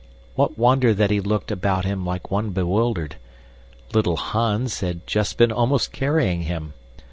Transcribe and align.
What 0.33 0.57
wonder 0.57 0.95
that 0.95 1.11
he 1.11 1.19
looked 1.19 1.51
about 1.51 1.85
him 1.85 2.03
like 2.03 2.31
one 2.31 2.49
bewildered. 2.53 3.17
"Little 3.93 4.17
Hans" 4.17 4.79
had 4.79 5.05
just 5.05 5.37
been 5.37 5.51
almost 5.51 5.91
carrying 5.91 6.41
him. 6.41 6.73